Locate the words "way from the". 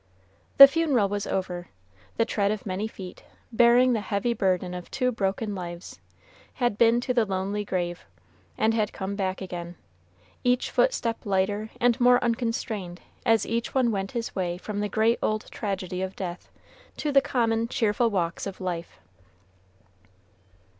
14.35-14.89